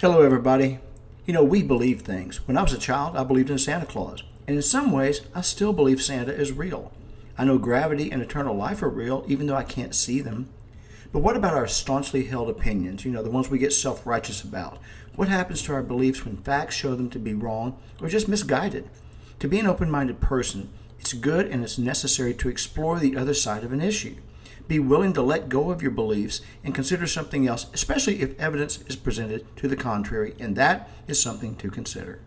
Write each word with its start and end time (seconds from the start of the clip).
Hello, 0.00 0.22
everybody. 0.22 0.78
You 1.26 1.34
know, 1.34 1.44
we 1.44 1.62
believe 1.62 2.00
things. 2.00 2.48
When 2.48 2.56
I 2.56 2.62
was 2.62 2.72
a 2.72 2.78
child, 2.78 3.18
I 3.18 3.22
believed 3.22 3.50
in 3.50 3.58
Santa 3.58 3.84
Claus. 3.84 4.22
And 4.46 4.56
in 4.56 4.62
some 4.62 4.92
ways, 4.92 5.20
I 5.34 5.42
still 5.42 5.74
believe 5.74 6.00
Santa 6.00 6.32
is 6.32 6.52
real. 6.52 6.90
I 7.36 7.44
know 7.44 7.58
gravity 7.58 8.10
and 8.10 8.22
eternal 8.22 8.56
life 8.56 8.82
are 8.82 8.88
real, 8.88 9.26
even 9.28 9.46
though 9.46 9.56
I 9.56 9.62
can't 9.62 9.94
see 9.94 10.22
them. 10.22 10.48
But 11.12 11.18
what 11.18 11.36
about 11.36 11.52
our 11.52 11.66
staunchly 11.66 12.24
held 12.24 12.48
opinions, 12.48 13.04
you 13.04 13.10
know, 13.10 13.22
the 13.22 13.30
ones 13.30 13.50
we 13.50 13.58
get 13.58 13.74
self 13.74 14.06
righteous 14.06 14.42
about? 14.42 14.78
What 15.16 15.28
happens 15.28 15.60
to 15.64 15.74
our 15.74 15.82
beliefs 15.82 16.24
when 16.24 16.38
facts 16.38 16.74
show 16.74 16.94
them 16.94 17.10
to 17.10 17.18
be 17.18 17.34
wrong 17.34 17.76
or 18.00 18.08
just 18.08 18.26
misguided? 18.26 18.88
To 19.40 19.48
be 19.48 19.58
an 19.58 19.66
open 19.66 19.90
minded 19.90 20.18
person, 20.18 20.70
it's 20.98 21.12
good 21.12 21.44
and 21.44 21.62
it's 21.62 21.76
necessary 21.76 22.32
to 22.32 22.48
explore 22.48 22.98
the 22.98 23.18
other 23.18 23.34
side 23.34 23.64
of 23.64 23.72
an 23.72 23.82
issue 23.82 24.16
be 24.68 24.78
willing 24.78 25.12
to 25.14 25.22
let 25.22 25.48
go 25.48 25.70
of 25.70 25.82
your 25.82 25.90
beliefs 25.90 26.40
and 26.64 26.74
consider 26.74 27.06
something 27.06 27.46
else, 27.46 27.66
especially 27.72 28.22
if 28.22 28.38
evidence 28.38 28.82
is 28.82 28.96
presented 28.96 29.44
to 29.56 29.68
the 29.68 29.76
contrary, 29.76 30.34
and 30.38 30.56
that 30.56 30.88
is 31.06 31.20
something 31.20 31.56
to 31.56 31.70
consider. 31.70 32.20